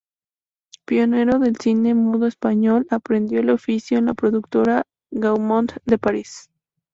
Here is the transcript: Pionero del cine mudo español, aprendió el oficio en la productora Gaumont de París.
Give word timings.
Pionero 0.83 1.37
del 1.37 1.57
cine 1.57 1.93
mudo 1.93 2.25
español, 2.25 2.87
aprendió 2.89 3.39
el 3.41 3.51
oficio 3.51 3.99
en 3.99 4.07
la 4.07 4.15
productora 4.15 4.81
Gaumont 5.11 5.73
de 5.85 5.99
París. 5.99 6.49